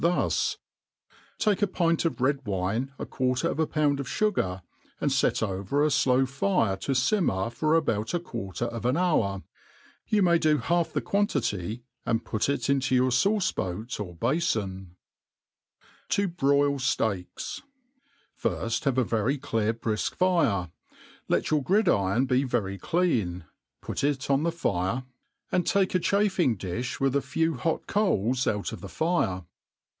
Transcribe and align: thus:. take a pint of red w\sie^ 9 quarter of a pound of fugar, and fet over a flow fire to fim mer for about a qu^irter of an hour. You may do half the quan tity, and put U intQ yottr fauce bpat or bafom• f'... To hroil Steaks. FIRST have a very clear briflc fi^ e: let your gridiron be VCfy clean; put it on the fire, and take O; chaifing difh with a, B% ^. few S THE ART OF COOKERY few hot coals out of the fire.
thus:. 0.03 0.57
take 1.37 1.61
a 1.61 1.67
pint 1.67 2.05
of 2.05 2.19
red 2.21 2.37
w\sie^ 2.43 2.87
9 2.97 3.07
quarter 3.09 3.47
of 3.47 3.59
a 3.59 3.67
pound 3.67 3.99
of 3.99 4.07
fugar, 4.07 4.63
and 4.99 5.13
fet 5.13 5.43
over 5.43 5.83
a 5.85 5.91
flow 5.91 6.25
fire 6.25 6.75
to 6.75 6.95
fim 6.95 7.25
mer 7.27 7.51
for 7.51 7.75
about 7.75 8.15
a 8.15 8.19
qu^irter 8.19 8.67
of 8.69 8.83
an 8.87 8.97
hour. 8.97 9.43
You 10.07 10.23
may 10.23 10.39
do 10.39 10.57
half 10.57 10.91
the 10.91 11.01
quan 11.01 11.27
tity, 11.27 11.83
and 12.03 12.25
put 12.25 12.47
U 12.47 12.55
intQ 12.55 12.97
yottr 12.97 13.09
fauce 13.11 13.51
bpat 13.53 13.99
or 13.99 14.15
bafom• 14.15 14.71
f'... 14.87 16.07
To 16.15 16.29
hroil 16.35 16.79
Steaks. 16.81 17.61
FIRST 18.33 18.85
have 18.85 18.97
a 18.97 19.03
very 19.03 19.37
clear 19.37 19.71
briflc 19.71 20.15
fi^ 20.17 20.65
e: 20.67 20.71
let 21.29 21.51
your 21.51 21.61
gridiron 21.61 22.25
be 22.25 22.43
VCfy 22.43 22.81
clean; 22.81 23.45
put 23.83 24.03
it 24.03 24.31
on 24.31 24.41
the 24.41 24.51
fire, 24.51 25.03
and 25.51 25.67
take 25.67 25.95
O; 25.95 25.99
chaifing 25.99 26.57
difh 26.57 26.99
with 26.99 27.15
a, 27.15 27.19
B% 27.21 27.27
^. 27.27 27.27
few 27.27 27.53
S 27.55 27.63
THE 27.63 27.69
ART 27.69 27.81
OF 27.83 27.87
COOKERY 27.87 27.87
few 27.87 27.87
hot 27.87 27.87
coals 27.87 28.47
out 28.47 28.71
of 28.73 28.81
the 28.81 28.89
fire. 28.89 29.45